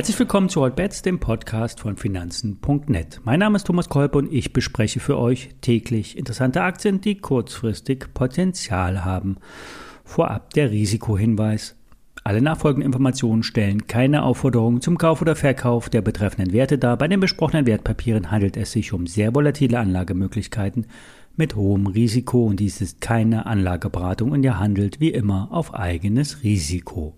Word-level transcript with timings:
Herzlich 0.00 0.18
willkommen 0.18 0.48
zu 0.48 0.62
Hotbets, 0.62 1.02
dem 1.02 1.20
Podcast 1.20 1.80
von 1.80 1.96
Finanzen.net. 1.96 3.20
Mein 3.24 3.40
Name 3.40 3.56
ist 3.56 3.66
Thomas 3.66 3.90
Kolb 3.90 4.14
und 4.14 4.32
ich 4.32 4.54
bespreche 4.54 4.98
für 4.98 5.18
euch 5.18 5.50
täglich 5.60 6.16
interessante 6.16 6.62
Aktien, 6.62 7.02
die 7.02 7.16
kurzfristig 7.16 8.14
Potenzial 8.14 9.04
haben. 9.04 9.36
Vorab 10.04 10.54
der 10.54 10.70
Risikohinweis. 10.70 11.76
Alle 12.24 12.40
nachfolgenden 12.40 12.86
Informationen 12.86 13.42
stellen 13.42 13.86
keine 13.88 14.22
Aufforderung 14.22 14.80
zum 14.80 14.96
Kauf 14.96 15.20
oder 15.20 15.36
Verkauf 15.36 15.90
der 15.90 16.00
betreffenden 16.00 16.52
Werte 16.52 16.78
dar. 16.78 16.96
Bei 16.96 17.08
den 17.08 17.20
besprochenen 17.20 17.66
Wertpapieren 17.66 18.30
handelt 18.30 18.56
es 18.56 18.72
sich 18.72 18.92
um 18.92 19.06
sehr 19.06 19.34
volatile 19.34 19.78
Anlagemöglichkeiten 19.78 20.86
mit 21.36 21.56
hohem 21.56 21.86
Risiko 21.86 22.46
und 22.46 22.60
dies 22.60 22.80
ist 22.80 23.00
keine 23.00 23.46
Anlageberatung 23.46 24.32
und 24.32 24.42
ihr 24.42 24.58
handelt 24.58 25.00
wie 25.00 25.10
immer 25.10 25.48
auf 25.50 25.74
eigenes 25.74 26.42
Risiko. 26.42 27.14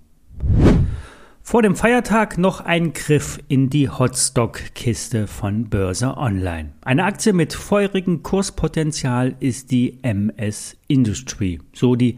Vor 1.45 1.61
dem 1.61 1.75
Feiertag 1.75 2.39
noch 2.39 2.61
ein 2.61 2.93
Griff 2.93 3.41
in 3.49 3.69
die 3.69 3.91
Hotstock-Kiste 3.91 5.27
von 5.27 5.69
Börse 5.69 6.17
Online. 6.17 6.71
Eine 6.83 7.05
Aktie 7.05 7.33
mit 7.33 7.53
feurigem 7.53 8.23
Kurspotenzial 8.23 9.35
ist 9.41 9.73
die 9.73 9.99
MS 10.03 10.77
Industry, 10.87 11.59
so 11.73 11.97
die 11.97 12.17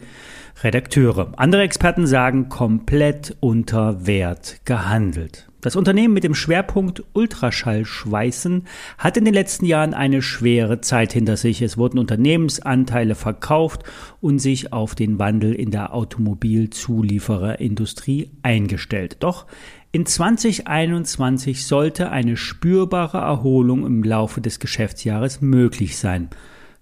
Redakteure. 0.63 1.33
Andere 1.37 1.63
Experten 1.63 2.07
sagen 2.07 2.49
komplett 2.49 3.37
unter 3.41 4.07
Wert 4.07 4.61
gehandelt. 4.65 5.49
Das 5.61 5.75
Unternehmen 5.77 6.13
mit 6.13 6.25
dem 6.25 6.35
Schwerpunkt 6.35 7.05
Ultraschallschweißen 7.15 8.65
hat 8.99 9.17
in 9.17 9.25
den 9.25 9.33
letzten 9.33 9.65
Jahren 9.65 9.95
eine 9.95 10.21
schwere 10.21 10.83
Zeit 10.83 11.15
hinter 11.15 11.39
sich. 11.39 11.63
Es 11.63 11.79
wurden 11.79 11.99
Unternehmensanteile 11.99 13.15
verkauft 13.15 13.83
und 14.21 14.41
sich 14.41 14.75
auf 14.75 14.95
den 14.95 15.19
Wandel 15.19 15.55
in 15.55 15.71
der 15.71 15.95
Automobilzuliefererindustrie 15.95 18.33
eingestellt. 18.43 19.17
Doch 19.21 19.47
in 19.91 20.05
2021 20.05 21.67
sollte 21.67 22.11
eine 22.11 22.37
spürbare 22.37 23.17
Erholung 23.19 23.87
im 23.87 24.03
Laufe 24.03 24.43
des 24.43 24.59
Geschäftsjahres 24.59 25.41
möglich 25.41 25.97
sein. 25.97 26.29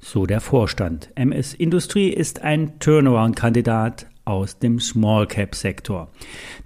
So 0.04 0.26
der 0.26 0.40
Vorstand. 0.40 1.10
MS 1.14 1.54
Industrie 1.54 2.08
ist 2.08 2.42
ein 2.42 2.80
Turnaround-Kandidat 2.80 4.06
aus 4.24 4.58
dem 4.58 4.80
Small 4.80 5.28
Cap 5.28 5.54
Sektor. 5.54 6.10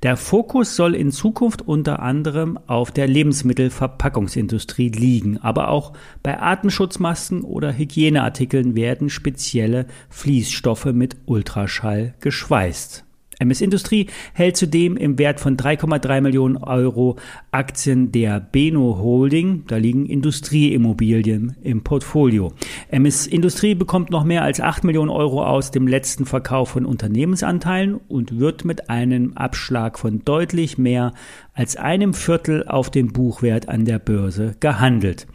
Der 0.03 0.17
Fokus 0.17 0.75
soll 0.75 0.95
in 0.95 1.13
Zukunft 1.13 1.61
unter 1.61 2.01
anderem 2.01 2.59
auf 2.67 2.93
der 2.93 3.07
Lebensmittelverpackungsindustrie 3.07 4.89
liegen, 4.89 5.37
aber 5.37 5.69
auch 5.69 5.93
bei 6.23 6.41
Atemschutzmasken 6.41 7.43
oder 7.43 7.77
Hygieneartikeln 7.77 8.75
werden 8.75 9.11
spezielle 9.11 9.85
Fließstoffe 10.09 10.87
mit 10.87 11.19
Ultraschall 11.27 12.15
geschweißt. 12.21 13.05
MS 13.39 13.61
Industrie 13.61 14.07
hält 14.33 14.57
zudem 14.57 14.97
im 14.97 15.19
Wert 15.19 15.41
von 15.41 15.59
3,3 15.59 16.23
Millionen 16.23 16.57
Euro 16.57 17.17
Aktien 17.57 18.13
der 18.13 18.39
Beno 18.39 18.99
Holding. 18.99 19.65
Da 19.67 19.79
liegen 19.79 20.05
Industrieimmobilien 20.05 21.57
im 21.63 21.83
Portfolio. 21.83 22.53
MS 22.91 23.27
Industrie 23.27 23.75
bekommt 23.75 24.11
noch 24.11 24.25
mehr 24.25 24.43
als 24.43 24.61
8 24.61 24.85
Millionen 24.85 25.09
Euro 25.09 25.43
aus 25.43 25.71
dem 25.71 25.87
letzten 25.87 26.27
Verkauf 26.27 26.69
von 26.69 26.85
Unternehmensanteilen 26.85 27.95
und 28.09 28.39
wird 28.39 28.67
mit 28.67 28.91
einem 28.91 29.33
Abschlag 29.39 29.99
von 29.99 30.23
deutlich 30.23 30.77
mehr 30.77 31.15
als 31.55 31.77
einem 31.77 32.13
Viertel 32.13 32.69
auf 32.69 32.91
den 32.91 33.15
Buchwert 33.15 33.71
an 33.71 33.87
der 33.87 34.01
Börse 34.01 34.55
gehandelt. 34.61 35.27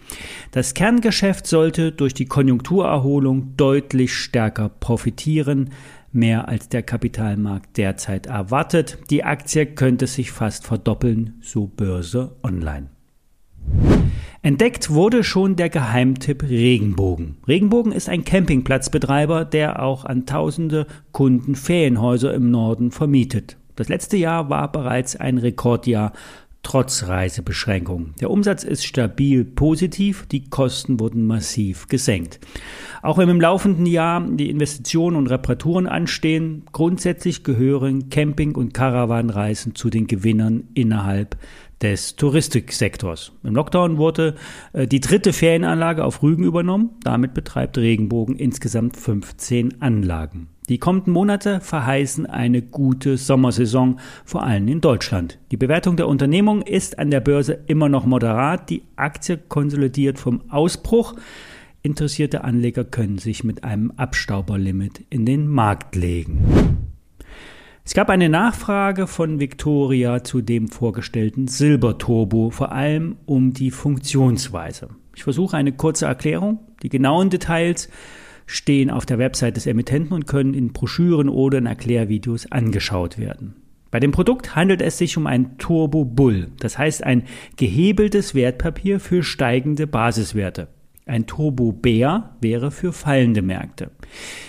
Das 0.51 0.75
Kerngeschäft 0.75 1.47
sollte 1.47 1.91
durch 1.91 2.13
die 2.13 2.25
Konjunkturerholung 2.25 3.57
deutlich 3.57 4.13
stärker 4.13 4.69
profitieren 4.69 5.71
mehr 6.13 6.47
als 6.47 6.69
der 6.69 6.83
Kapitalmarkt 6.83 7.77
derzeit 7.77 8.25
erwartet. 8.25 8.97
Die 9.09 9.23
Aktie 9.23 9.65
könnte 9.65 10.07
sich 10.07 10.31
fast 10.31 10.65
verdoppeln, 10.65 11.35
so 11.41 11.67
Börse 12.11 12.35
Online. 12.43 12.89
Entdeckt 14.41 14.89
wurde 14.89 15.23
schon 15.23 15.55
der 15.55 15.69
Geheimtipp 15.69 16.43
Regenbogen. 16.43 17.37
Regenbogen 17.47 17.91
ist 17.91 18.09
ein 18.09 18.25
Campingplatzbetreiber, 18.25 19.45
der 19.45 19.81
auch 19.81 20.03
an 20.03 20.25
tausende 20.25 20.87
Kunden 21.11 21.55
Ferienhäuser 21.55 22.33
im 22.33 22.49
Norden 22.49 22.91
vermietet. 22.91 23.57
Das 23.75 23.87
letzte 23.87 24.17
Jahr 24.17 24.49
war 24.49 24.71
bereits 24.71 25.15
ein 25.15 25.37
Rekordjahr 25.37 26.11
trotz 26.63 27.07
Reisebeschränkungen. 27.07 28.13
Der 28.19 28.29
Umsatz 28.29 28.63
ist 28.63 28.85
stabil 28.85 29.45
positiv, 29.45 30.27
die 30.27 30.49
Kosten 30.49 30.99
wurden 30.99 31.25
massiv 31.25 31.87
gesenkt. 31.87 32.39
Auch 33.01 33.17
wenn 33.17 33.29
im 33.29 33.41
laufenden 33.41 33.85
Jahr 33.85 34.21
die 34.21 34.49
Investitionen 34.49 35.17
und 35.17 35.27
Reparaturen 35.27 35.87
anstehen, 35.87 36.63
grundsätzlich 36.71 37.43
gehören 37.43 38.09
Camping- 38.09 38.55
und 38.55 38.73
Caravanreisen 38.73 39.75
zu 39.75 39.89
den 39.89 40.05
Gewinnern 40.07 40.65
innerhalb 40.73 41.37
des 41.81 42.15
Touristiksektors. 42.15 43.31
Im 43.43 43.55
Lockdown 43.55 43.97
wurde 43.97 44.35
äh, 44.73 44.87
die 44.87 44.99
dritte 44.99 45.33
Ferienanlage 45.33 46.05
auf 46.05 46.21
Rügen 46.23 46.43
übernommen. 46.43 46.91
Damit 47.03 47.33
betreibt 47.33 47.77
Regenbogen 47.77 48.35
insgesamt 48.35 48.97
15 48.97 49.81
Anlagen. 49.81 50.47
Die 50.69 50.77
kommenden 50.77 51.11
Monate 51.11 51.59
verheißen 51.59 52.27
eine 52.27 52.61
gute 52.61 53.17
Sommersaison, 53.17 53.99
vor 54.23 54.43
allem 54.43 54.67
in 54.67 54.79
Deutschland. 54.79 55.39
Die 55.51 55.57
Bewertung 55.57 55.97
der 55.97 56.07
Unternehmung 56.07 56.61
ist 56.61 56.97
an 56.99 57.11
der 57.11 57.19
Börse 57.19 57.59
immer 57.67 57.89
noch 57.89 58.05
moderat. 58.05 58.69
Die 58.69 58.83
Aktie 58.95 59.37
konsolidiert 59.37 60.19
vom 60.19 60.49
Ausbruch. 60.49 61.15
Interessierte 61.81 62.43
Anleger 62.43 62.83
können 62.83 63.17
sich 63.17 63.43
mit 63.43 63.63
einem 63.63 63.91
Abstauberlimit 63.97 65.03
in 65.09 65.25
den 65.25 65.47
Markt 65.47 65.95
legen. 65.95 66.60
Es 67.83 67.95
gab 67.95 68.09
eine 68.09 68.29
Nachfrage 68.29 69.07
von 69.07 69.39
Victoria 69.39 70.23
zu 70.23 70.41
dem 70.41 70.67
vorgestellten 70.67 71.47
Silberturbo, 71.47 72.51
vor 72.51 72.71
allem 72.71 73.15
um 73.25 73.53
die 73.53 73.71
Funktionsweise. 73.71 74.89
Ich 75.15 75.23
versuche 75.23 75.57
eine 75.57 75.71
kurze 75.71 76.05
Erklärung. 76.05 76.59
Die 76.83 76.89
genauen 76.89 77.31
Details 77.31 77.89
stehen 78.45 78.91
auf 78.91 79.05
der 79.05 79.17
Website 79.17 79.55
des 79.55 79.65
Emittenten 79.65 80.13
und 80.13 80.27
können 80.27 80.53
in 80.53 80.73
Broschüren 80.73 81.27
oder 81.27 81.57
in 81.57 81.65
Erklärvideos 81.65 82.51
angeschaut 82.51 83.17
werden. 83.17 83.55
Bei 83.89 83.99
dem 83.99 84.11
Produkt 84.11 84.55
handelt 84.55 84.81
es 84.81 84.97
sich 84.99 85.17
um 85.17 85.27
ein 85.27 85.57
Turbo 85.57 86.05
Bull, 86.05 86.51
das 86.59 86.77
heißt 86.77 87.03
ein 87.03 87.23
gehebeltes 87.57 88.35
Wertpapier 88.35 88.99
für 88.99 89.23
steigende 89.23 89.87
Basiswerte. 89.87 90.69
Ein 91.11 91.27
Turbo 91.27 91.73
Bär 91.73 92.37
wäre 92.39 92.71
für 92.71 92.93
fallende 92.93 93.41
Märkte. 93.41 93.91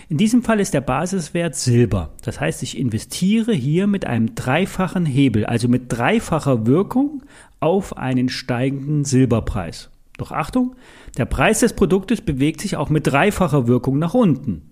In 0.08 0.16
diesem 0.16 0.44
Fall 0.44 0.60
ist 0.60 0.74
der 0.74 0.80
Basiswert 0.80 1.56
Silber. 1.56 2.10
Das 2.22 2.38
heißt, 2.38 2.62
ich 2.62 2.78
investiere 2.78 3.52
hier 3.52 3.88
mit 3.88 4.06
einem 4.06 4.36
dreifachen 4.36 5.04
Hebel, 5.04 5.44
also 5.44 5.66
mit 5.66 5.86
dreifacher 5.88 6.64
Wirkung 6.64 7.24
auf 7.58 7.96
einen 7.96 8.28
steigenden 8.28 9.04
Silberpreis. 9.04 9.90
Doch 10.18 10.30
Achtung, 10.30 10.76
der 11.18 11.24
Preis 11.24 11.58
des 11.58 11.72
Produktes 11.72 12.20
bewegt 12.20 12.60
sich 12.60 12.76
auch 12.76 12.90
mit 12.90 13.08
dreifacher 13.08 13.66
Wirkung 13.66 13.98
nach 13.98 14.14
unten. 14.14 14.70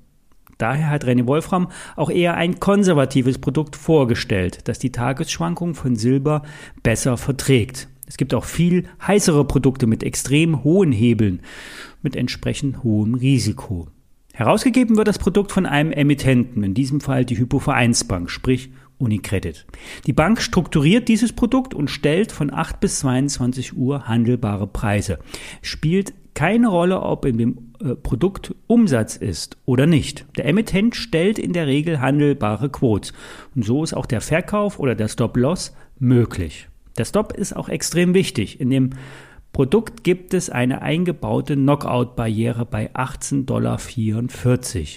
Daher 0.59 0.91
hat 0.91 1.05
René 1.05 1.27
Wolfram 1.27 1.72
auch 1.97 2.11
eher 2.11 2.34
ein 2.34 2.61
konservatives 2.61 3.39
Produkt 3.39 3.75
vorgestellt, 3.75 4.69
das 4.69 4.78
die 4.78 4.93
Tagesschwankungen 4.93 5.75
von 5.75 5.97
Silber 5.97 6.43
besser 6.84 7.17
verträgt. 7.17 7.89
Es 8.10 8.16
gibt 8.16 8.34
auch 8.34 8.44
viel 8.44 8.87
heißere 9.06 9.44
Produkte 9.44 9.87
mit 9.87 10.03
extrem 10.03 10.65
hohen 10.65 10.91
Hebeln, 10.91 11.43
mit 12.03 12.16
entsprechend 12.16 12.82
hohem 12.82 13.15
Risiko. 13.15 13.87
Herausgegeben 14.32 14.97
wird 14.97 15.06
das 15.06 15.21
Produkt 15.21 15.53
von 15.53 15.65
einem 15.65 15.93
Emittenten, 15.93 16.65
in 16.65 16.75
diesem 16.75 17.00
Fall 17.00 17.25
die 17.25 17.38
Hypovereinsbank, 17.38 18.28
sprich 18.28 18.71
Unicredit. 18.98 19.65
Die 20.06 20.12
Bank 20.12 20.43
strukturiert 20.43 21.06
dieses 21.06 21.32
Produkt 21.32 21.72
und 21.72 21.88
stellt 21.88 22.32
von 22.32 22.53
8 22.53 22.81
bis 22.81 22.98
22 22.98 23.76
Uhr 23.76 24.09
handelbare 24.09 24.66
Preise. 24.66 25.21
Spielt 25.62 26.12
keine 26.34 26.66
Rolle, 26.66 27.03
ob 27.03 27.25
in 27.25 27.38
dem 27.38 27.75
äh, 27.81 27.94
Produkt 27.94 28.56
Umsatz 28.66 29.15
ist 29.15 29.56
oder 29.66 29.87
nicht. 29.87 30.27
Der 30.37 30.47
Emittent 30.47 30.97
stellt 30.97 31.38
in 31.38 31.53
der 31.53 31.68
Regel 31.68 32.01
handelbare 32.01 32.71
Quotes. 32.71 33.13
Und 33.54 33.65
so 33.65 33.84
ist 33.84 33.95
auch 33.95 34.06
der 34.06 34.21
Verkauf 34.21 34.80
oder 34.80 34.97
der 34.97 35.06
Stop-Loss 35.06 35.77
möglich. 36.01 36.70
Der 36.98 37.04
Stop 37.04 37.33
ist 37.33 37.54
auch 37.57 37.69
extrem 37.69 38.15
wichtig. 38.15 38.60
In 38.60 38.71
dem 38.71 38.91
Produkt 39.53 40.04
gibt 40.04 40.33
es 40.33 40.48
eine 40.48 40.81
eingebaute 40.81 41.57
Knockout-Barriere 41.57 42.65
bei 42.66 42.92
18,44 42.95 43.45
Dollar 43.45 43.78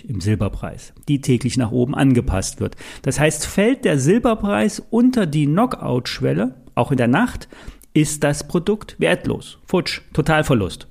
im 0.08 0.22
Silberpreis, 0.22 0.94
die 1.08 1.22
täglich 1.22 1.58
nach 1.58 1.72
oben 1.72 1.96
angepasst 1.96 2.60
wird. 2.60 2.76
Das 3.02 3.20
heißt, 3.20 3.48
fällt 3.48 3.84
der 3.84 3.98
Silberpreis 3.98 4.82
unter 4.92 5.26
die 5.26 5.48
Knockout-Schwelle, 5.48 6.56
auch 6.76 6.92
in 6.92 6.98
der 6.98 7.08
Nacht, 7.08 7.48
ist 7.94 8.24
das 8.24 8.48
Produkt 8.48 9.00
wertlos. 9.00 9.60
Futsch, 9.66 10.02
Totalverlust. 10.14 10.88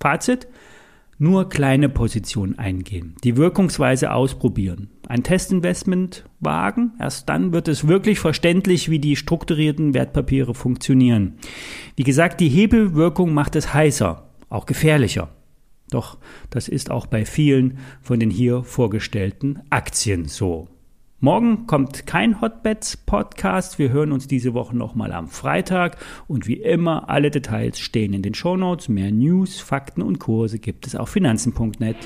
Fazit, 0.00 0.46
nur 1.18 1.48
kleine 1.48 1.88
Positionen 1.88 2.58
eingehen, 2.58 3.14
die 3.24 3.36
Wirkungsweise 3.36 4.12
ausprobieren, 4.12 4.90
ein 5.08 5.22
Testinvestment 5.22 6.24
wagen, 6.40 6.92
erst 6.98 7.28
dann 7.28 7.52
wird 7.52 7.68
es 7.68 7.88
wirklich 7.88 8.18
verständlich, 8.18 8.90
wie 8.90 8.98
die 8.98 9.16
strukturierten 9.16 9.94
Wertpapiere 9.94 10.54
funktionieren. 10.54 11.38
Wie 11.96 12.04
gesagt, 12.04 12.40
die 12.40 12.48
Hebelwirkung 12.48 13.32
macht 13.32 13.56
es 13.56 13.72
heißer, 13.72 14.28
auch 14.48 14.66
gefährlicher. 14.66 15.30
Doch 15.90 16.18
das 16.50 16.68
ist 16.68 16.90
auch 16.90 17.06
bei 17.06 17.24
vielen 17.24 17.78
von 18.02 18.18
den 18.18 18.30
hier 18.30 18.64
vorgestellten 18.64 19.60
Aktien 19.70 20.26
so. 20.26 20.68
Morgen 21.18 21.66
kommt 21.66 22.06
kein 22.06 22.42
Hotbets 22.42 22.98
Podcast. 22.98 23.78
Wir 23.78 23.88
hören 23.90 24.12
uns 24.12 24.28
diese 24.28 24.52
Woche 24.52 24.76
nochmal 24.76 25.12
am 25.12 25.28
Freitag. 25.28 25.96
Und 26.28 26.46
wie 26.46 26.60
immer, 26.60 27.08
alle 27.08 27.30
Details 27.30 27.80
stehen 27.80 28.12
in 28.12 28.20
den 28.20 28.34
Shownotes. 28.34 28.90
Mehr 28.90 29.10
News, 29.10 29.58
Fakten 29.58 30.02
und 30.02 30.18
Kurse 30.18 30.58
gibt 30.58 30.86
es 30.86 30.94
auf 30.94 31.08
finanzen.net. 31.08 31.96